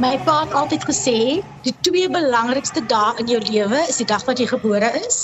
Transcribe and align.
My 0.00 0.16
pa 0.24 0.34
het 0.40 0.52
altyd 0.56 0.84
gesê, 0.88 1.18
die 1.66 1.74
twee 1.84 2.08
belangrikste 2.08 2.80
dae 2.88 3.18
in 3.20 3.28
jou 3.28 3.40
lewe 3.44 3.82
is 3.92 3.98
die 4.00 4.06
dag 4.08 4.22
wat 4.24 4.38
jy 4.40 4.46
gebore 4.48 4.88
is 4.96 5.18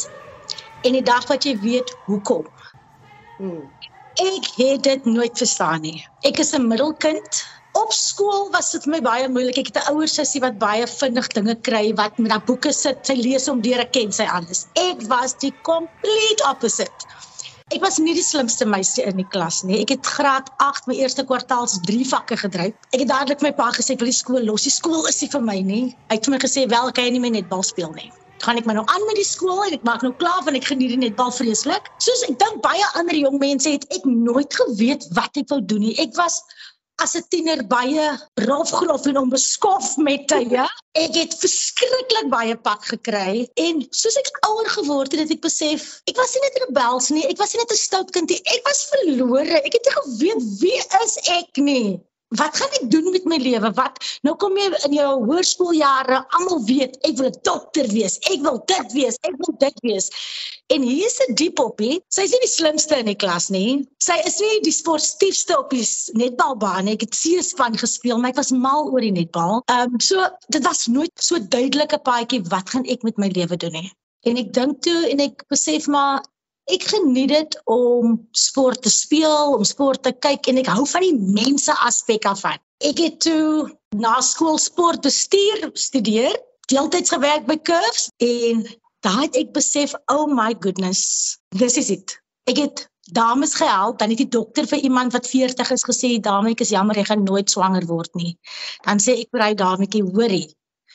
en 0.85 0.93
die 0.93 1.05
dag 1.07 1.25
wat 1.31 1.47
jy 1.49 1.55
weet 1.63 1.95
hoekom. 2.05 2.45
Hmm. 3.41 3.63
Ek 4.21 4.51
het 4.59 4.83
dit 4.85 5.09
nooit 5.09 5.33
verstaan 5.41 5.81
nie. 5.85 6.05
Ek 6.29 6.43
is 6.45 6.53
'n 6.53 6.69
middelkind. 6.69 7.41
Op 7.73 7.93
skool 7.93 8.51
was 8.53 8.71
dit 8.73 8.85
vir 8.85 8.93
my 8.97 9.01
baie 9.01 9.29
moeilik. 9.29 9.59
Ek 9.59 9.73
het 9.73 9.81
'n 9.81 9.95
ouer 9.95 10.09
sussie 10.09 10.45
wat 10.45 10.59
baie 10.59 10.87
vinnig 10.87 11.29
dinge 11.33 11.57
kry 11.69 11.95
wat 11.97 12.19
met 12.19 12.31
daai 12.31 12.45
boeke 12.45 12.73
sit, 12.73 13.01
sy 13.07 13.17
lees 13.17 13.49
om 13.49 13.61
deur 13.61 13.81
te 13.81 13.89
ken 13.99 14.13
sy 14.13 14.29
alles. 14.29 14.67
Ek 14.75 15.01
was 15.09 15.37
die 15.41 15.57
complete 15.63 16.45
opposite. 16.53 17.09
Ek 17.75 17.81
was 17.83 17.97
nie 17.99 18.13
die 18.15 18.23
slimste 18.23 18.63
meisie 18.63 19.03
in 19.11 19.17
die 19.19 19.25
klas 19.27 19.57
nie. 19.67 19.81
Ek 19.83 19.91
het 19.91 20.07
graad 20.07 20.53
8 20.63 20.85
my 20.87 20.95
eerste 21.01 21.25
kwartaals 21.27 21.81
3 21.89 22.05
vakke 22.07 22.37
gedryf. 22.39 22.77
Ek 22.95 23.01
het 23.03 23.09
dadelik 23.11 23.41
my 23.43 23.51
pa 23.59 23.73
gesê 23.75 23.97
ek 23.97 24.05
wil 24.05 24.11
die 24.13 24.15
skool 24.15 24.47
los. 24.47 24.67
Die 24.69 24.71
skool 24.71 25.09
is 25.11 25.19
nie 25.25 25.29
vir 25.33 25.43
my 25.49 25.57
nie. 25.67 25.81
Hy 26.07 26.19
het 26.21 26.29
vir 26.29 26.35
my 26.37 26.39
gesê 26.45 26.63
wel 26.71 26.93
kan 26.95 27.09
jy 27.09 27.17
nie 27.17 27.23
meer 27.25 27.35
netbal 27.41 27.67
speel 27.67 27.91
nie. 27.97 28.13
Gaan 28.45 28.61
ek 28.61 28.69
maar 28.71 28.79
nou 28.79 28.85
aan 28.95 29.09
met 29.09 29.19
die 29.19 29.27
skool 29.27 29.65
en 29.65 29.75
ek 29.75 29.83
maak 29.89 30.07
nou 30.07 30.13
klaar 30.23 30.45
want 30.47 30.61
ek 30.61 30.71
geniet 30.71 30.95
die 30.95 31.01
netbal 31.09 31.35
vreeslik. 31.35 31.91
Soos 32.07 32.23
ek 32.29 32.39
dink 32.39 32.63
baie 32.63 32.87
ander 33.03 33.19
jong 33.19 33.41
mense 33.43 33.75
het 33.75 33.89
ek 33.99 34.07
nooit 34.07 34.61
geweet 34.63 35.11
wat 35.19 35.43
ek 35.43 35.51
wou 35.51 35.59
doen 35.59 35.89
nie. 35.89 35.97
Ek 36.07 36.15
was 36.23 36.39
as 37.03 37.15
'n 37.17 37.25
tiener 37.33 37.61
baie 37.67 38.07
rofgrof 38.49 39.07
en 39.11 39.19
onbeskof 39.25 39.97
met 39.97 40.27
tye. 40.33 40.65
Ek 41.05 41.15
het 41.21 41.37
verskriklik 41.43 42.29
baie 42.33 42.57
pak 42.69 42.85
gekry 42.93 43.49
en 43.67 43.85
soos 43.91 44.17
ek 44.23 44.33
ouer 44.49 44.69
geword 44.79 45.13
het, 45.13 45.21
het 45.25 45.37
ek 45.37 45.45
besef 45.45 45.87
ek 46.11 46.17
was 46.17 46.35
nie 46.35 46.45
net 46.47 46.57
'n 46.57 46.67
rebels 46.67 47.11
nie, 47.11 47.27
ek 47.29 47.39
was 47.39 47.53
nie 47.53 47.63
net 47.63 47.73
'n 47.73 47.85
stout 47.87 48.11
kind 48.17 48.31
nie, 48.31 48.43
ek 48.57 48.63
was 48.65 48.89
verlore. 48.93 49.63
Ek 49.63 49.73
het 49.73 49.85
nie 49.85 49.97
geweet 50.01 50.43
wie 50.61 50.81
is 51.05 51.17
ek 51.41 51.65
nie 51.71 52.01
wat 52.29 52.57
gaan 52.57 52.73
ek 52.81 52.91
doen 52.91 53.11
met 53.15 53.25
my 53.25 53.37
lewe? 53.39 53.71
Wat 53.77 53.99
nou 54.27 54.35
kom 54.41 54.57
jy 54.59 54.67
in 54.89 54.97
jou 54.97 55.11
hoërskooljare, 55.29 56.25
almal 56.39 56.65
weet 56.67 56.97
ek 57.07 57.17
wil 57.21 57.31
'n 57.31 57.39
dokter 57.47 57.87
wees. 57.93 58.19
Ek 58.33 58.43
wil 58.43 58.59
dit 58.67 58.93
wees. 58.93 59.19
Ek 59.23 59.37
wil 59.39 59.55
dit 59.59 59.81
wees. 59.87 60.11
En 60.75 60.83
hier 60.83 61.07
is 61.07 61.21
'n 61.29 61.35
diep 61.35 61.55
poppie. 61.55 62.03
Sy 62.09 62.23
is 62.23 62.33
nie 62.35 62.43
die 62.43 62.55
slimste 62.55 62.99
in 62.99 63.07
die 63.07 63.15
klas 63.15 63.49
nie. 63.49 63.87
Sy 64.03 64.19
is 64.27 64.41
nie 64.41 64.61
die 64.63 64.75
sportiefste 64.75 65.59
op 65.59 65.71
die 65.71 65.87
netbalbaan. 66.13 66.89
Ek 66.89 67.01
het 67.01 67.15
C-span 67.15 67.79
gespeel, 67.79 68.19
maar 68.19 68.31
ek 68.31 68.43
was 68.43 68.51
mal 68.51 68.91
oor 68.91 69.01
die 69.01 69.13
netbal. 69.13 69.63
Ehm 69.71 69.95
um, 69.95 70.01
so 70.01 70.27
dit 70.49 70.65
was 70.65 70.87
nooit 70.87 71.13
so 71.15 71.39
duidelike 71.39 71.99
paadjie 71.99 72.43
wat 72.51 72.71
gaan 72.71 72.85
ek 72.85 73.03
met 73.03 73.17
my 73.17 73.29
lewe 73.29 73.57
doen 73.57 73.73
nie. 73.73 73.93
En 74.27 74.37
ek 74.37 74.53
dink 74.53 74.83
toe 74.83 75.07
en 75.11 75.21
ek 75.21 75.47
besef 75.49 75.87
maar 75.87 76.25
Ek 76.67 76.83
geniet 76.91 77.31
dit 77.31 77.53
om 77.71 78.17
sport 78.35 78.83
te 78.83 78.91
speel, 78.91 79.55
om 79.55 79.65
sport 79.65 80.03
te 80.03 80.11
kyk 80.13 80.49
en 80.51 80.59
ek 80.59 80.71
hou 80.75 80.83
van 80.91 81.05
die 81.05 81.15
mense 81.15 81.75
aspek 81.87 82.27
af. 82.27 82.43
Ek 82.83 82.99
het 82.99 83.21
toe 83.23 83.69
na 83.95 84.17
skool 84.21 84.59
sportbestuur 84.59 85.71
studeer, 85.79 86.35
deeltyds 86.67 87.15
gewerk 87.15 87.47
by 87.47 87.57
Curves 87.71 88.09
en 88.19 88.65
daai 89.07 89.29
het 89.29 89.39
ek 89.39 89.55
besef, 89.55 89.95
"Oh 90.11 90.27
my 90.27 90.57
goodness, 90.59 91.39
this 91.55 91.77
is 91.77 91.91
it." 91.91 92.19
Ek 92.51 92.59
het 92.59 92.89
dames 93.15 93.55
gehelp, 93.55 93.99
dan 93.99 94.11
het 94.11 94.19
die 94.19 94.29
dokter 94.29 94.67
vir 94.67 94.79
iemand 94.79 95.13
wat 95.13 95.27
40 95.27 95.71
is 95.71 95.87
gesê, 95.87 96.21
"Dame, 96.21 96.51
ek 96.51 96.61
is 96.61 96.75
jammer, 96.75 96.97
jy 96.97 97.05
gaan 97.05 97.23
nooit 97.23 97.51
swanger 97.51 97.87
word 97.87 98.15
nie." 98.15 98.39
Dan 98.83 98.99
sê 98.99 99.21
ek 99.21 99.29
vir 99.31 99.43
hy 99.43 99.55
dametjie, 99.55 100.03
"Hoorie, 100.03 100.55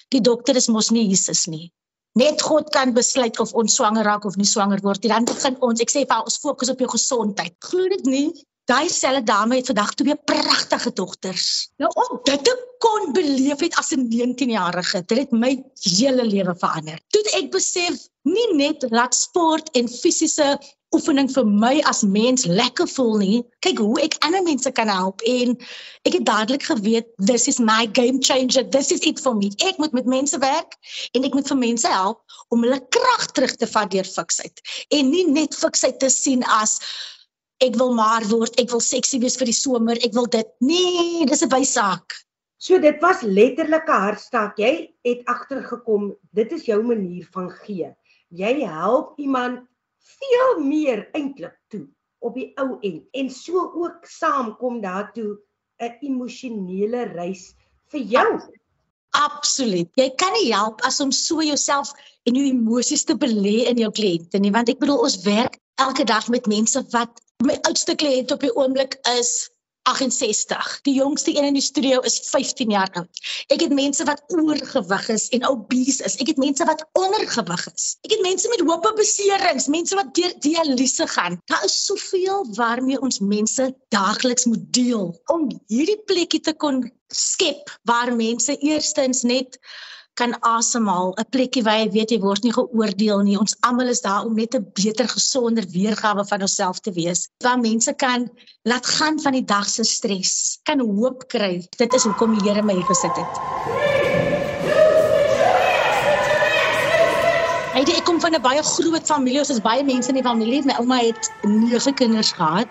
die 0.10 0.22
dokter 0.22 0.56
is 0.56 0.68
mos 0.68 0.92
nie 0.92 1.08
Jesus 1.08 1.48
nie." 1.48 1.72
Net 2.20 2.42
God 2.44 2.70
kan 2.76 2.92
besluit 2.92 3.40
of 3.40 3.54
ons 3.56 3.76
swanger 3.76 4.04
raak 4.04 4.26
of 4.28 4.36
nie 4.36 4.48
swanger 4.48 4.82
word 4.84 5.04
nie. 5.04 5.12
Dan 5.14 5.28
begin 5.30 5.56
ons, 5.64 5.80
ek 5.84 5.94
sê 5.94 6.04
vir 6.04 6.26
ons 6.26 6.40
fokus 6.44 6.72
op 6.74 6.82
jou 6.84 6.90
gesondheid. 6.92 7.56
Glo 7.64 7.88
dit 7.94 8.10
nie? 8.12 8.26
Daai 8.72 8.88
selfe 8.88 9.24
dame 9.28 9.58
het 9.60 9.68
vandag 9.68 9.94
twee 10.00 10.16
pragtige 10.16 10.94
dogters. 10.96 11.48
Nou 11.82 11.90
om 12.04 12.20
dit 12.24 12.44
te 12.44 12.54
kon 12.80 13.12
beleef 13.14 13.60
het 13.60 13.76
as 13.76 13.92
'n 13.92 14.08
19-jarige, 14.08 15.04
dit 15.06 15.18
het 15.18 15.32
my 15.32 15.64
hele 15.82 16.26
lewe 16.26 16.56
verander. 16.56 17.00
Toe 17.08 17.24
ek 17.40 17.52
besef 17.52 18.08
nie 18.24 18.48
net 18.54 18.86
laat 18.90 19.16
sport 19.16 19.70
en 19.76 19.90
fisiese 19.90 20.58
oefening 20.96 21.30
vir 21.32 21.46
my 21.48 21.74
as 21.92 22.02
mens 22.02 22.46
lekker 22.46 22.88
voel 22.88 23.18
nie. 23.18 23.44
Kyk 23.60 23.78
hoe 23.84 24.02
ek 24.04 24.16
ander 24.28 24.44
mense 24.44 24.72
kan 24.72 24.88
help 24.88 25.22
en 25.22 25.56
ek 26.08 26.14
het 26.14 26.26
dadelik 26.26 26.64
geweet 26.64 27.08
this 27.18 27.48
is 27.48 27.60
my 27.60 27.90
game 27.92 28.20
changer. 28.24 28.64
This 28.64 28.92
is 28.92 29.04
it 29.08 29.20
for 29.20 29.36
me. 29.36 29.52
Ek 29.68 29.78
moet 29.78 29.92
met 29.92 30.06
mense 30.06 30.38
werk 30.38 30.76
en 31.12 31.24
ek 31.24 31.34
moet 31.34 31.48
vir 31.48 31.58
mense 31.58 31.88
help 31.88 32.24
om 32.50 32.64
hulle 32.64 32.80
krag 32.90 33.32
terug 33.32 33.56
te 33.56 33.68
vat 33.68 33.92
deur 33.92 34.08
fiksheid 34.08 34.64
en 34.90 35.10
nie 35.12 35.28
net 35.28 35.56
fiksheid 35.56 36.00
te 36.00 36.10
sien 36.10 36.44
as 36.44 36.80
ek 37.62 37.78
wil 37.80 37.94
maar 37.94 38.26
word, 38.30 38.58
ek 38.62 38.72
wil 38.74 38.82
seksie 38.84 39.20
wees 39.22 39.38
vir 39.40 39.50
die 39.50 39.58
somer, 39.58 40.00
ek 40.06 40.14
wil 40.18 40.28
dit. 40.28 40.48
Nee, 40.60 41.26
dis 41.26 41.44
'n 41.44 41.50
bysaak. 41.50 42.18
So 42.58 42.78
dit 42.78 43.02
was 43.02 43.22
letterlik 43.22 43.88
'n 43.90 44.02
hartstaak. 44.06 44.58
Jy 44.58 44.94
het 45.04 45.22
agtergekom, 45.26 46.14
dit 46.34 46.52
is 46.52 46.66
jou 46.66 46.82
manier 46.84 47.28
van 47.34 47.50
gee. 47.50 47.90
Jy 48.30 48.66
help 48.66 49.20
iemand 49.20 49.68
veel 50.20 50.60
meer 50.60 51.10
eintlik 51.14 51.58
toe 51.70 51.88
op 52.20 52.36
die 52.36 52.52
ou 52.62 52.78
end 52.82 53.04
en 53.18 53.30
so 53.30 53.72
ook 53.74 54.06
saam 54.06 54.56
kom 54.58 54.82
daartoe 54.82 55.38
'n 55.82 55.98
emosionele 56.02 57.04
reis 57.14 57.54
vir 57.92 58.02
jou. 58.02 58.30
Absoluut. 59.12 59.90
Jy 59.96 60.10
kan 60.16 60.32
nie 60.34 60.54
help 60.54 60.82
as 60.88 61.00
om 61.04 61.12
so 61.12 61.42
jouself 61.42 61.92
en 62.24 62.36
jou 62.36 62.46
emosies 62.46 63.04
te 63.04 63.16
belê 63.16 63.68
in 63.68 63.78
jou 63.78 63.92
kliënte 63.92 64.40
nie, 64.40 64.52
want 64.52 64.70
ek 64.70 64.80
bedoel 64.80 65.02
ons 65.04 65.24
werk 65.26 65.58
elke 65.76 66.04
dag 66.04 66.28
met 66.28 66.46
mense 66.46 66.86
wat 66.90 67.22
my 67.44 67.58
oudste 67.62 67.96
kliënt 67.96 68.32
op 68.32 68.40
die 68.40 68.56
oomblik 68.56 69.00
is 69.18 69.50
68. 69.82 70.80
Die 70.82 70.94
jongste 70.94 71.38
een 71.38 71.44
in 71.44 71.54
die 71.54 71.62
studio 71.62 72.00
is 72.00 72.20
15 72.30 72.70
jaar 72.70 72.90
oud. 72.94 73.22
Ek 73.48 73.62
het 73.62 73.74
mense 73.74 74.06
wat 74.06 74.24
oorgewig 74.28 75.08
is 75.10 75.28
en 75.30 75.48
obese 75.48 76.04
is. 76.06 76.18
Ek 76.22 76.28
het 76.28 76.38
mense 76.38 76.66
wat 76.66 76.86
ondergewig 76.92 77.66
is. 77.74 77.98
Ek 78.06 78.14
het 78.14 78.22
mense 78.22 78.50
met 78.54 78.62
hoop 78.68 78.86
beserings, 78.96 79.68
mense 79.68 79.96
wat 79.98 80.14
deur 80.16 80.34
dialyse 80.40 81.08
gaan. 81.08 81.40
Daar 81.46 81.66
is 81.66 81.86
soveel 81.86 82.46
waarmee 82.56 83.02
ons 83.02 83.20
mense 83.20 83.72
daagliks 83.90 84.46
moet 84.46 84.70
deel 84.74 85.22
om 85.34 85.50
hierdie 85.68 86.00
plekkie 86.06 86.44
te 86.46 86.54
kon 86.54 86.84
skep 87.08 87.74
waar 87.90 88.14
mense 88.16 88.58
eerstens 88.58 89.22
net 89.22 89.58
kan 90.14 90.36
asemhaal, 90.40 91.14
'n 91.16 91.30
plekkie 91.30 91.64
waar 91.64 91.80
jy 91.80 91.90
weet 91.92 92.12
jy 92.12 92.20
word 92.20 92.44
nie 92.44 92.54
geoordeel 92.54 93.20
nie. 93.24 93.38
Ons 93.40 93.56
almal 93.62 93.88
is 93.88 94.02
daar 94.02 94.26
om 94.26 94.36
net 94.36 94.56
'n 94.56 94.72
beter, 94.74 95.08
gesonder 95.08 95.66
weergawe 95.68 96.26
van 96.26 96.42
onsself 96.42 96.80
te 96.80 96.92
wees. 96.92 97.30
Waar 97.44 97.60
mense 97.60 97.94
kan 97.94 98.30
laat 98.64 98.86
gaan 98.86 99.20
van 99.20 99.32
die 99.32 99.46
dag 99.46 99.70
se 99.70 99.84
stres, 99.84 100.60
kan 100.64 100.80
hoop 100.80 101.28
kry. 101.28 101.66
Dit 101.78 101.94
is 101.94 102.04
hoekom 102.04 102.40
die 102.40 102.50
Here 102.50 102.62
my 102.62 102.74
hier 102.74 102.86
gesit 102.86 103.16
het. 103.16 103.34
Hy 107.72 107.80
het 107.80 108.04
kom 108.04 108.20
van 108.20 108.36
'n 108.36 108.42
baie 108.42 108.64
groot 108.64 109.06
familie. 109.06 109.40
Ons 109.40 109.50
is 109.50 109.62
baie 109.62 109.84
mense 109.84 110.10
in 110.10 110.16
die 110.16 110.24
familie. 110.24 110.62
My 110.66 110.74
ouma 110.74 110.98
het 110.98 111.32
9 111.42 111.94
kinders 111.94 112.32
gehad. 112.32 112.68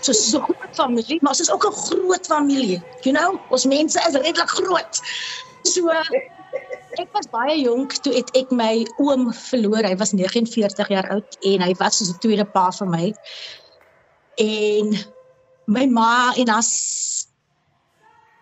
So 0.00 0.12
so 0.12 0.38
'n 0.38 0.42
groot 0.42 0.74
familie, 0.74 1.18
maar 1.20 1.30
ons 1.30 1.40
is 1.40 1.50
ook 1.50 1.66
'n 1.66 1.72
groot 1.72 2.26
familie. 2.26 2.82
You 3.02 3.16
know, 3.16 3.38
ons 3.50 3.64
mense 3.64 3.98
is 4.08 4.14
redelik 4.14 4.48
groot. 4.48 5.00
So 5.62 5.90
ek 6.96 7.12
was 7.12 7.28
baie 7.32 7.56
jonk 7.60 7.98
toe 8.02 8.14
het 8.16 8.30
ek 8.38 8.50
my 8.54 8.86
oom 9.02 9.28
verloor. 9.36 9.84
Hy 9.84 9.96
was 10.00 10.14
49 10.16 10.92
jaar 10.94 11.08
oud 11.14 11.38
en 11.50 11.64
hy 11.66 11.72
was 11.80 12.00
soos 12.00 12.12
'n 12.14 12.20
tweede 12.24 12.46
pa 12.48 12.70
vir 12.70 12.88
my. 12.88 13.06
En 14.38 14.96
my 15.66 15.86
ma 15.86 16.32
en 16.36 16.48
as 16.48 16.70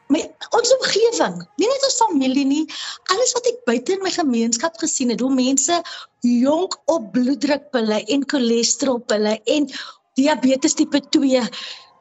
my 0.08 0.22
ons 0.54 0.74
omgewing, 0.78 1.40
nie 1.58 1.66
net 1.66 1.86
ons 1.88 1.98
familie 1.98 2.44
nie, 2.46 2.66
alles 3.10 3.32
wat 3.34 3.46
ek 3.50 3.64
buite 3.66 3.96
in 3.96 4.02
my 4.02 4.12
gemeenskap 4.14 4.78
gesien 4.78 5.10
het, 5.10 5.20
hoe 5.20 5.34
mense 5.34 5.82
jonk 6.22 6.78
op 6.86 7.10
bloeddrukpille 7.12 8.04
en 8.06 8.22
cholesterolpille 8.30 9.40
en 9.56 9.66
diabetes 10.14 10.78
tipe 10.78 11.00
2 11.10 11.42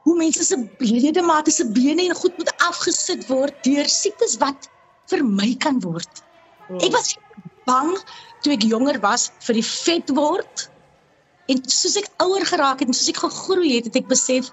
hoe 0.05 0.15
mense 0.17 0.43
se 0.45 0.57
ledemate 0.77 1.51
se 1.51 1.65
bene 1.73 2.05
en 2.05 2.15
goed 2.15 2.37
moet 2.37 2.53
afgesit 2.67 3.25
word 3.27 3.57
deur 3.65 3.89
siektes 3.89 4.37
wat 4.37 4.69
vermy 5.09 5.55
kan 5.57 5.79
word. 5.81 6.24
Ek 6.81 6.93
was 6.93 7.15
bang 7.69 7.91
toe 8.45 8.53
ek 8.55 8.65
jonger 8.69 8.97
was 9.03 9.29
vir 9.45 9.59
die 9.59 9.65
vet 9.65 10.13
word. 10.17 10.65
En 11.51 11.61
soos 11.69 11.97
ek 12.01 12.09
ouer 12.23 12.45
geraak 12.49 12.81
het 12.81 12.89
en 12.89 12.97
soos 12.97 13.11
ek 13.13 13.21
gegroei 13.21 13.75
het, 13.75 13.89
het 13.89 14.01
ek 14.01 14.09
besef 14.09 14.49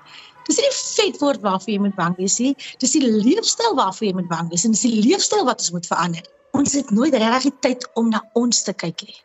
dis 0.48 0.58
nie 0.58 0.72
vet 0.74 1.20
word 1.22 1.42
waarvoor 1.44 1.72
jy 1.72 1.80
moet 1.86 1.96
bang 1.96 2.16
wees 2.18 2.38
nie. 2.42 2.54
Dis 2.82 2.96
die 2.98 3.04
leefstyl 3.06 3.76
waarvoor 3.78 4.08
jy 4.08 4.14
moet 4.20 4.30
bang 4.32 4.50
wees 4.52 4.66
en 4.68 4.76
dis 4.76 4.84
die 4.88 5.04
leefstyl 5.06 5.46
wat 5.48 5.62
ons 5.64 5.74
moet 5.76 5.88
verander. 5.88 6.26
Ons 6.52 6.74
het 6.76 6.90
nooit 6.92 7.14
regtig 7.16 7.60
tyd 7.64 7.86
om 7.96 8.10
na 8.12 8.20
ons 8.38 8.64
te 8.66 8.74
kyk 8.76 9.06
nie. 9.06 9.20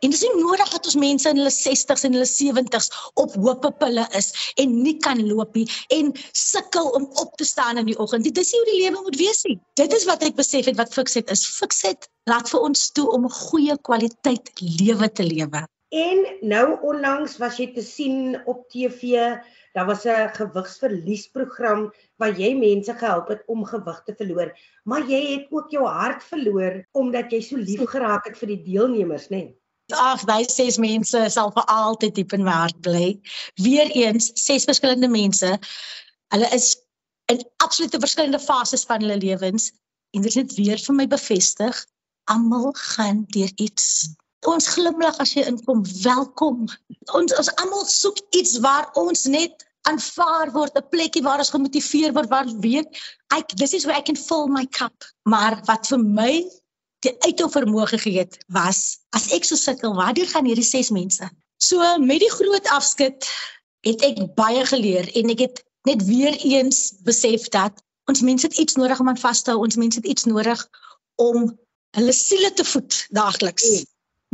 En 0.00 0.10
dis 0.10 0.22
nie 0.24 0.40
nodig 0.40 0.70
dat 0.72 0.86
ons 0.90 0.98
mense 0.98 1.30
in 1.30 1.38
hulle 1.40 1.52
60s 1.54 2.04
en 2.06 2.16
hulle 2.16 2.28
70s 2.28 2.88
op 3.22 3.34
hooppille 3.38 4.04
is 4.18 4.30
en 4.62 4.74
nie 4.82 4.96
kan 5.04 5.20
loop 5.26 5.54
nie 5.58 5.66
en 5.94 6.12
sukkel 6.32 6.90
om 6.98 7.06
op 7.22 7.36
te 7.40 7.46
staan 7.46 7.78
in 7.82 7.88
die 7.90 7.98
oggend. 7.98 8.26
Dit 8.26 8.38
is 8.42 8.52
nie 8.52 8.60
hoe 8.62 8.68
die 8.70 8.80
lewe 8.82 9.02
moet 9.06 9.18
wees 9.20 9.42
nie. 9.46 9.58
Dit 9.80 9.94
is 9.94 10.06
wat 10.10 10.24
ek 10.26 10.38
besef 10.38 10.66
het 10.70 10.78
wat 10.80 10.94
Fixit 10.94 11.30
is. 11.34 11.46
Fixit 11.58 12.08
laat 12.30 12.50
vir 12.50 12.66
ons 12.70 12.90
toe 12.94 13.06
om 13.14 13.26
'n 13.26 13.38
goeie 13.48 13.76
kwaliteit 13.88 14.50
lewe 14.60 15.08
te 15.12 15.26
lewe. 15.26 15.66
En 15.88 16.18
nou 16.40 16.66
onlangs 16.84 17.38
was 17.40 17.56
jy 17.56 17.70
te 17.72 17.82
sien 17.82 18.36
op 18.46 18.66
TV, 18.68 19.38
daar 19.72 19.86
was 19.86 20.04
'n 20.04 20.28
gewigsverliesprogram 20.36 21.92
waar 22.16 22.34
jy 22.36 22.54
mense 22.54 22.92
gehelp 22.92 23.28
het 23.28 23.42
om 23.46 23.64
gewig 23.64 24.02
te 24.04 24.14
verloor, 24.14 24.52
maar 24.84 25.08
jy 25.08 25.22
het 25.32 25.46
ook 25.50 25.70
jou 25.70 25.86
hart 25.86 26.22
verloor 26.24 26.84
omdat 26.92 27.30
jy 27.32 27.40
so 27.40 27.56
lief 27.56 27.88
geraak 27.88 28.26
het 28.26 28.36
vir 28.36 28.48
die 28.48 28.62
deelnemers, 28.62 29.28
né? 29.28 29.36
Nee? 29.36 29.58
Ag, 29.96 30.24
daai 30.28 30.44
ses 30.44 30.76
mense 30.76 31.20
sal 31.32 31.50
vir 31.56 31.64
altyd 31.72 32.14
diep 32.14 32.32
in 32.36 32.44
my 32.44 32.52
hart 32.52 32.80
bly. 32.84 33.14
Weereens 33.64 34.30
ses 34.36 34.66
verskillende 34.68 35.08
mense. 35.08 35.58
Hulle 36.34 36.48
is 36.52 36.76
in 37.32 37.40
absolute 37.64 38.00
verskillende 38.00 38.40
fases 38.40 38.84
van 38.84 39.00
hulle 39.00 39.16
lewens 39.16 39.70
en 40.16 40.22
dit 40.22 40.34
het 40.34 40.54
weer 40.56 40.80
vir 40.80 40.94
my 40.94 41.06
bevestig 41.08 41.84
almal 42.28 42.72
gaan 42.76 43.24
deur 43.32 43.52
iets. 43.56 44.10
Ons 44.46 44.68
glimlag 44.76 45.16
as 45.24 45.32
jy 45.34 45.46
inkom. 45.48 45.80
Welkom. 46.04 46.68
Ons 47.16 47.34
ons 47.40 47.50
almal 47.56 47.88
soek 47.88 48.20
iets 48.36 48.58
waar 48.64 48.90
ons 49.00 49.24
net 49.24 49.64
aanvaar 49.88 50.52
word, 50.52 50.76
'n 50.76 50.88
plekkie 50.92 51.24
waar 51.24 51.40
ons 51.40 51.54
gemotiveer 51.54 52.12
word, 52.12 52.28
waar 52.28 52.44
ons 52.44 52.60
weet 52.60 52.88
ek 53.32 53.56
dis 53.56 53.72
is 53.72 53.84
where 53.84 53.98
I 53.98 54.04
can 54.04 54.16
fill 54.16 54.48
my 54.48 54.66
cup. 54.66 55.04
Maar 55.24 55.60
wat 55.64 55.88
vir 55.88 55.98
my 55.98 56.44
die 57.06 57.14
uithou 57.26 57.48
vermoë 57.52 57.86
gegee 57.94 58.22
het 58.22 58.38
was 58.54 58.98
as 59.16 59.28
ek 59.36 59.46
so 59.46 59.56
sukkel, 59.56 59.94
waartoe 59.98 60.26
gaan 60.30 60.48
hierdie 60.48 60.66
ses 60.66 60.90
mense? 60.94 61.28
So 61.62 61.82
met 62.02 62.22
die 62.22 62.32
groot 62.32 62.66
afskud 62.74 63.28
het 63.86 64.02
ek 64.06 64.22
baie 64.38 64.64
geleer 64.66 65.10
en 65.18 65.34
ek 65.34 65.44
het 65.46 65.62
net 65.88 66.02
weer 66.06 66.34
eens 66.44 66.98
besef 67.06 67.48
dat 67.54 67.82
ons 68.10 68.24
mense 68.24 68.46
het 68.46 68.58
iets 68.58 68.78
nodig 68.80 69.00
om 69.00 69.08
aan 69.08 69.20
vas 69.20 69.42
te 69.42 69.52
hou. 69.52 69.62
Ons 69.62 69.76
mense 69.76 70.00
het 70.00 70.08
iets 70.08 70.26
nodig 70.28 70.64
om 71.22 71.52
hulle 71.96 72.14
siele 72.14 72.50
te 72.52 72.64
voed 72.64 73.04
daagliks. 73.14 73.70
Mm 73.70 73.86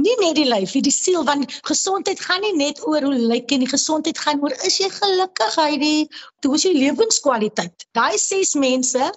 nie 0.02 0.14
net 0.18 0.34
die 0.38 0.46
lyf, 0.48 0.74
die 0.74 0.92
siel 0.92 1.22
want 1.26 1.52
gesondheid 1.68 2.20
gaan 2.20 2.42
nie 2.42 2.54
net 2.58 2.80
oor 2.86 3.04
hoe 3.06 3.14
lyk 3.14 3.52
en 3.54 3.62
die 3.62 3.70
gesondheid 3.70 4.18
gaan 4.18 4.42
oor 4.42 4.54
is 4.66 4.80
jy 4.80 4.88
gelukkig, 4.90 5.54
Heidi? 5.60 6.08
Hoe 6.46 6.56
is 6.58 6.66
jou 6.66 6.74
lewenskwaliteit? 6.74 7.86
Daai 7.94 8.18
ses 8.18 8.54
mense 8.58 9.10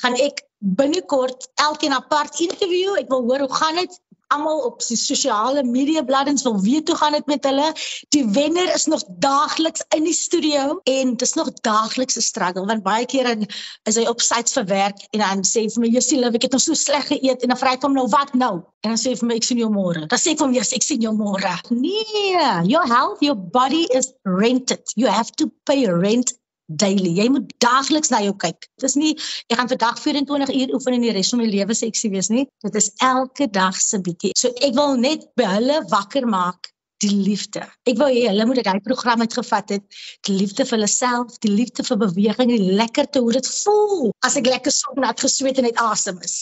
gaan 0.00 0.14
ek 0.14 0.46
binnekort 0.58 1.48
elkeen 1.54 1.92
apart 1.92 2.40
interview. 2.40 2.96
Ek 2.96 3.10
wil 3.10 3.26
hoor 3.28 3.46
hoe 3.46 3.54
gaan 3.54 3.82
dit? 3.82 4.00
almal 4.32 4.62
op 4.68 4.80
die 4.86 4.96
sosiale 4.96 5.62
media 5.66 6.02
bladsy 6.06 6.46
wil 6.46 6.58
weet 6.62 6.88
hoe 6.88 6.96
gaan 6.96 7.16
dit 7.16 7.28
met 7.30 7.46
hulle. 7.48 7.68
Die 8.14 8.24
wenner 8.36 8.72
is 8.74 8.86
nog 8.90 9.04
daagliks 9.24 9.84
in 9.96 10.06
die 10.08 10.16
studio 10.16 10.80
en 10.88 11.14
dit 11.16 11.26
is 11.26 11.34
nog 11.38 11.52
daagliks 11.66 12.16
'n 12.16 12.26
struggle 12.28 12.66
want 12.66 12.82
baie 12.82 13.06
keer 13.06 13.28
dan 13.28 13.46
is 13.90 13.96
hy 13.96 14.06
op 14.08 14.20
sites 14.20 14.56
vir 14.58 14.66
werk 14.66 15.04
en 15.10 15.24
dan 15.24 15.44
sê 15.44 15.66
vir 15.68 15.84
my 15.84 15.88
Jessie, 15.88 16.24
ek 16.24 16.42
het 16.42 16.52
nog 16.52 16.64
so 16.64 16.74
sleg 16.74 17.06
geëet 17.06 17.42
en 17.42 17.48
dan 17.48 17.58
vra 17.58 17.72
ek 17.72 17.82
hom 17.82 17.94
nou 17.94 18.08
wat 18.08 18.34
nou? 18.34 18.54
En 18.82 18.94
dan 18.94 18.98
sê 18.98 19.12
hy 19.12 19.16
vir 19.16 19.28
my 19.28 19.36
ek 19.36 19.44
sien 19.44 19.58
jou 19.58 19.70
môre. 19.70 20.06
Dan 20.06 20.18
sê 20.18 20.32
ek 20.32 20.38
vir 20.38 20.46
hom 20.46 20.54
yes, 20.54 20.72
ek 20.72 20.82
sien 20.82 21.00
jou 21.00 21.14
môre. 21.14 21.54
Nee, 21.70 22.36
your 22.66 22.86
health, 22.86 23.22
your 23.22 23.36
body 23.36 23.86
is 23.90 24.12
rented. 24.24 24.82
You 24.96 25.08
have 25.08 25.30
to 25.36 25.50
pay 25.64 25.86
rent 25.86 26.32
daily. 26.66 27.12
Jy 27.18 27.28
moet 27.34 27.52
daagliks 27.62 28.12
na 28.12 28.22
jou 28.24 28.34
kyk. 28.36 28.68
Dit 28.78 28.88
is 28.90 28.96
nie 28.98 29.12
ek 29.48 29.58
gaan 29.58 29.70
vandag 29.70 29.98
24 30.00 30.52
uur 30.54 30.74
oefen 30.76 30.96
en 30.96 31.06
die 31.06 31.14
res 31.14 31.32
van 31.34 31.42
my 31.42 31.48
lewe 31.50 31.74
seksie 31.76 32.10
wees 32.12 32.30
nie. 32.32 32.46
Dit 32.64 32.76
is 32.78 32.92
elke 33.02 33.48
dag 33.50 33.76
se 33.80 34.00
bietjie. 34.00 34.32
So 34.38 34.52
ek 34.62 34.76
wil 34.78 34.96
net 35.00 35.26
by 35.38 35.48
hulle 35.56 35.82
wakker 35.92 36.28
maak 36.28 36.72
die 37.02 37.10
liefde. 37.10 37.64
Ek 37.88 37.98
wou 37.98 38.08
hê 38.12 38.28
hulle 38.28 38.46
moet 38.46 38.60
dit 38.60 38.68
daai 38.68 38.82
program 38.84 39.24
uitgevat 39.24 39.74
het, 39.74 39.84
die 40.28 40.36
liefde 40.38 40.66
vir 40.68 40.76
hulle 40.76 40.90
self, 40.90 41.34
die 41.42 41.50
liefde 41.50 41.84
vir 41.86 41.98
beweging, 42.04 42.52
die 42.52 42.76
lekkerte 42.78 43.22
hoe 43.24 43.34
dit 43.38 43.48
voel 43.62 44.12
as 44.26 44.38
ek 44.38 44.50
lekker 44.50 44.74
sok 44.74 45.00
nat 45.02 45.20
gesweet 45.20 45.58
en 45.58 45.70
uit 45.70 45.82
asem 45.82 46.20
is. 46.22 46.36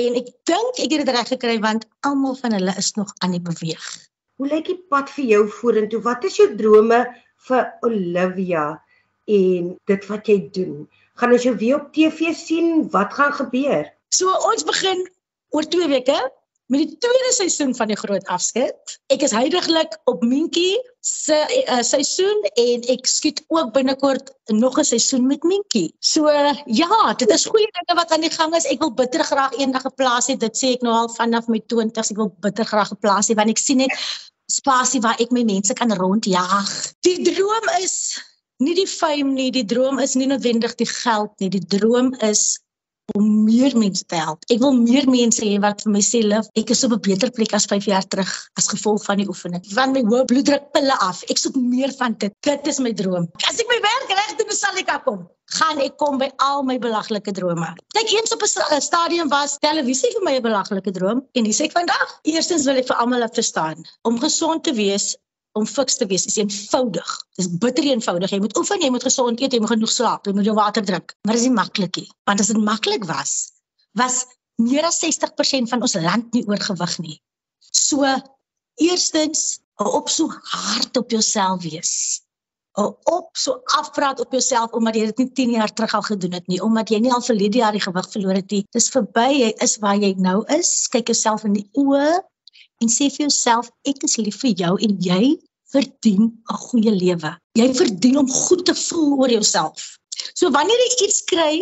En 0.00 0.16
ek 0.20 0.30
dink 0.48 0.80
ek 0.80 0.92
het 0.92 1.02
dit 1.04 1.12
reg 1.16 1.34
gekry 1.34 1.58
want 1.64 1.88
almal 2.08 2.36
van 2.38 2.56
hulle 2.56 2.76
is 2.80 2.92
nog 3.00 3.12
aan 3.24 3.36
die 3.36 3.44
beweeg. 3.44 3.88
Hoe 4.40 4.48
lyk 4.48 4.70
die 4.70 4.80
pad 4.92 5.10
vir 5.12 5.26
jou 5.34 5.42
vorentoe? 5.60 6.00
Wat 6.04 6.24
is 6.28 6.38
jou 6.40 6.48
drome 6.56 7.04
vir 7.48 7.68
Olivia? 7.84 8.64
En 9.24 9.72
dit 9.84 10.06
wat 10.06 10.26
jy 10.26 10.38
doen. 10.52 10.88
Gaan 11.20 11.32
ons 11.32 11.42
jou 11.42 11.56
weer 11.56 11.80
op 11.80 11.92
TV 11.92 12.34
sien? 12.34 12.88
Wat 12.90 13.14
gaan 13.14 13.32
gebeur? 13.32 13.90
So 14.08 14.32
ons 14.52 14.64
begin 14.64 15.04
oor 15.52 15.68
2 15.68 15.88
weke 15.88 16.18
met 16.72 16.88
die 16.88 16.98
tweede 16.98 17.32
seisoen 17.36 17.74
van 17.76 17.90
die 17.90 17.98
groot 18.00 18.24
afskeid. 18.32 18.94
Ek 19.12 19.24
is 19.26 19.34
heidaglik 19.36 19.98
op 20.08 20.22
Minkie 20.24 20.78
se 21.04 21.36
uh, 21.36 21.82
seisoen 21.84 22.46
en 22.48 22.86
ek 22.94 23.08
skiet 23.10 23.42
ook 23.52 23.74
binnekort 23.74 24.32
nog 24.48 24.78
'n 24.80 24.84
seisoen 24.84 25.26
met 25.26 25.42
Minkie. 25.42 25.92
So 26.00 26.30
uh, 26.30 26.54
ja, 26.66 27.12
dit 27.18 27.28
is 27.28 27.44
goeie 27.44 27.68
dinge 27.76 27.98
wat 28.00 28.10
aan 28.10 28.24
die 28.24 28.32
gang 28.32 28.56
is. 28.56 28.64
Ek 28.64 28.80
wil 28.80 28.94
bitter 28.94 29.24
graag 29.24 29.52
eendag 29.58 29.84
'n 29.84 29.94
plaas 30.00 30.30
hê. 30.30 30.36
Dit 30.36 30.56
sê 30.56 30.72
ek 30.78 30.82
nou 30.82 30.94
al 30.94 31.12
vanaf 31.12 31.48
my 31.48 31.60
20s. 31.74 32.10
Ek 32.10 32.16
wil 32.16 32.32
bitter 32.40 32.64
graag 32.64 32.92
'n 32.92 33.00
plaas 33.04 33.28
hê 33.28 33.34
want 33.34 33.50
ek 33.50 33.58
sien 33.58 33.84
net 33.84 33.92
spasie 34.48 35.00
waar 35.00 35.20
ek 35.20 35.30
my 35.30 35.44
mense 35.44 35.74
kan 35.74 35.92
rondjaag. 35.92 36.70
Die 37.00 37.20
droom 37.20 37.68
is 37.82 38.16
nie 38.64 38.74
die 38.78 38.88
fame 38.88 39.32
nie, 39.36 39.50
die 39.54 39.66
droom 39.68 40.00
is 40.02 40.14
nie 40.18 40.28
noodwendig 40.30 40.76
die 40.80 40.88
geld 40.88 41.32
nie. 41.42 41.50
Die 41.52 41.64
droom 41.74 42.12
is 42.28 42.60
om 43.16 43.26
meer 43.44 43.74
mense 43.76 44.04
te 44.08 44.18
help. 44.20 44.44
Ek 44.52 44.60
wil 44.62 44.76
meer 44.78 45.08
mense 45.10 45.42
hê 45.44 45.58
wat 45.62 45.82
vir 45.84 45.92
my 45.92 46.02
sê, 46.06 46.22
"Lief, 46.22 46.46
ek 46.56 46.70
is 46.70 46.84
op 46.84 46.92
'n 46.92 47.00
beter 47.00 47.30
plek 47.30 47.52
as 47.52 47.66
5 47.66 47.84
jaar 47.84 48.06
terug 48.06 48.30
as 48.56 48.68
gevolg 48.68 49.04
van 49.04 49.18
die 49.18 49.28
oefening." 49.28 49.62
Van 49.74 49.92
my 49.92 50.02
hoë 50.02 50.24
bloeddrukpille 50.26 50.96
af. 51.00 51.22
Ek 51.28 51.38
soek 51.38 51.56
meer 51.56 51.92
van 51.98 52.14
dit. 52.18 52.32
Dit 52.40 52.66
is 52.66 52.78
my 52.78 52.92
droom. 52.92 53.28
As 53.48 53.58
ek 53.60 53.68
my 53.68 53.80
werk 53.80 54.08
reg 54.08 54.36
doen, 54.38 54.56
sal 54.56 54.76
ek 54.76 55.04
kom. 55.04 55.28
Gaan 55.58 55.80
ek 55.80 55.96
kom 55.98 56.18
by 56.18 56.30
al 56.38 56.62
my 56.62 56.78
belaglike 56.78 57.32
drome. 57.32 57.74
Kyk, 57.94 58.12
eens 58.12 58.32
op 58.32 58.42
'n 58.42 58.80
stadium 58.80 59.28
was 59.28 59.58
televisie 59.58 60.12
vir 60.12 60.22
my 60.22 60.36
'n 60.36 60.42
belaglike 60.42 60.92
droom 60.92 61.26
en 61.34 61.44
dis 61.44 61.60
ek 61.60 61.72
vandag. 61.72 62.20
Eerstens 62.22 62.64
wil 62.64 62.76
ek 62.76 62.86
vir 62.86 62.96
almal 62.96 63.18
laat 63.18 63.34
verstaan 63.34 63.84
om 64.02 64.18
gesond 64.18 64.64
te 64.64 64.72
wees 64.72 65.16
om 65.58 65.66
fiks 65.68 65.96
te 66.00 66.06
wees 66.08 66.24
is 66.26 66.38
eenvoudig. 66.40 67.08
Dis 67.36 67.48
bitter 67.60 67.84
eenvoudig. 67.84 68.32
Jy 68.32 68.40
moet 68.44 68.56
oefen, 68.58 68.80
jy 68.80 68.90
moet 68.94 69.04
gesond 69.04 69.40
eet, 69.40 69.52
jy 69.52 69.60
moet 69.60 69.74
genoeg 69.74 69.92
slaap, 69.92 70.26
jy 70.26 70.36
moet 70.36 70.48
jou 70.48 70.54
water 70.56 70.84
drink. 70.84 71.14
Maar 71.26 71.38
dis 71.38 71.46
nie 71.48 71.56
maklik 71.56 71.98
nie. 72.00 72.08
Want 72.28 72.40
as 72.40 72.52
dit 72.52 72.60
maklik 72.60 73.04
was, 73.08 73.34
was 73.98 74.22
meer 74.62 74.88
as 74.88 75.00
60% 75.04 75.72
van 75.72 75.84
ons 75.84 75.96
land 76.00 76.32
nie 76.36 76.44
oorgewig 76.48 76.98
nie. 77.04 77.18
So 77.72 78.08
eerstens, 78.80 79.60
op 79.76 80.08
so 80.08 80.32
hard 80.52 80.96
op 80.96 81.10
jouself 81.10 81.62
wees. 81.62 81.94
Op 82.72 83.36
so 83.36 83.60
afpraat 83.76 84.20
op 84.20 84.32
jouself 84.32 84.72
omdat 84.72 84.96
jy 84.96 85.06
dit 85.10 85.18
nie 85.20 85.32
10 85.32 85.56
jaar 85.58 85.72
terug 85.72 85.94
al 85.94 86.06
gedoen 86.06 86.32
het 86.38 86.46
nie, 86.48 86.60
omdat 86.64 86.88
jy 86.88 87.02
nie 87.04 87.12
al 87.12 87.24
verlede 87.24 87.60
jaar 87.60 87.76
die 87.76 87.84
gewig 87.84 88.08
verloor 88.14 88.40
het 88.40 88.50
nie. 88.50 88.64
Dis 88.72 88.88
verby, 88.92 89.28
jy 89.36 89.50
is 89.64 89.76
waar 89.84 90.00
jy 90.00 90.14
nou 90.16 90.40
is. 90.56 90.88
Kyk 90.92 91.12
jouself 91.12 91.44
in 91.44 91.58
die 91.58 91.68
oë 91.76 92.22
en 92.82 92.90
sê 92.92 93.08
vir 93.14 93.26
jouself 93.28 93.70
ek 93.88 94.02
is 94.08 94.18
lief 94.20 94.42
vir 94.42 94.54
jou 94.64 94.74
en 94.86 94.98
jy 95.06 95.24
verdien 95.72 96.24
'n 96.28 96.58
goeie 96.66 96.92
lewe. 96.92 97.32
Jy 97.58 97.68
verdien 97.74 98.18
om 98.18 98.28
goed 98.28 98.66
te 98.66 98.74
voel 98.74 99.18
oor 99.20 99.30
jouself. 99.30 99.96
So 100.34 100.50
wanneer 100.50 100.78
jy 100.84 101.06
iets 101.06 101.22
kry 101.24 101.54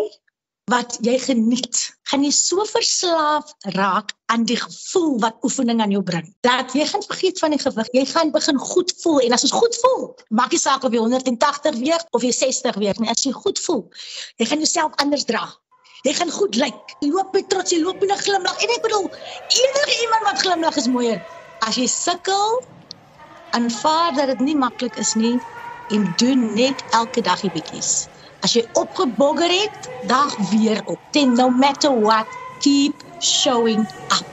wat 0.70 0.98
jy 1.02 1.16
geniet, 1.18 1.78
gaan 2.10 2.22
jy 2.22 2.30
so 2.34 2.64
verslaaf 2.68 3.54
raak 3.74 4.12
aan 4.30 4.44
die 4.46 4.58
gevoel 4.58 5.16
wat 5.24 5.38
oefening 5.46 5.80
aan 5.82 5.90
jou 5.94 6.02
bring. 6.02 6.28
Dat 6.46 6.74
jy 6.78 6.86
gaan 6.86 7.02
vergeet 7.06 7.38
van 7.42 7.54
die 7.54 7.62
gewig. 7.62 7.88
Jy 7.96 8.04
gaan 8.12 8.30
begin 8.34 8.58
goed 8.58 8.94
voel 9.02 9.18
en 9.26 9.34
as 9.34 9.46
jy 9.46 9.50
goed 9.54 9.78
voel, 9.82 10.04
maak 10.28 10.54
nie 10.54 10.62
saak 10.62 10.86
of 10.86 10.94
jy 10.94 11.02
180 11.02 11.80
weeg 11.82 12.04
of 12.10 12.22
jy 12.22 12.30
60 12.32 12.78
weeg 12.82 13.02
nie. 13.02 13.10
As 13.10 13.26
jy 13.26 13.32
goed 13.34 13.58
voel, 13.58 13.88
jy 14.38 14.46
gaan 14.46 14.62
jouself 14.62 14.94
anders 15.02 15.26
dra. 15.26 15.48
Jy 16.06 16.14
gaan 16.16 16.30
goed 16.32 16.56
lyk. 16.56 16.94
Jy 17.00 17.10
loop 17.12 17.32
met 17.36 17.48
trots, 17.52 17.72
jy 17.74 17.80
loop 17.82 18.00
met 18.00 18.10
'n 18.10 18.22
glimlag. 18.24 18.56
En 18.62 18.74
ek 18.76 18.82
bedoel, 18.82 19.08
enige 19.60 19.92
iemand 20.02 20.22
wat 20.28 20.42
glimlag 20.44 20.76
is 20.76 20.86
mooier. 20.86 21.20
As 21.58 21.76
jy 21.76 21.86
sukkel, 21.86 22.62
aanvaar 23.50 24.14
dat 24.14 24.26
dit 24.26 24.40
nie 24.40 24.56
maklik 24.56 24.96
is 24.96 25.14
nie 25.14 25.36
en 25.90 26.12
doen 26.22 26.54
net 26.54 26.84
elke 26.90 27.20
dag 27.20 27.40
die 27.40 27.50
bietjies. 27.50 28.08
As 28.40 28.52
jy 28.56 28.64
opgebogger 28.72 29.50
het, 29.50 29.90
dag 30.00 30.36
weer 30.50 30.80
op. 30.84 31.00
Then 31.12 31.34
no 31.34 31.50
matter 31.50 31.92
what, 32.00 32.28
keep 32.58 33.02
showing 33.18 33.84
up. 34.12 34.29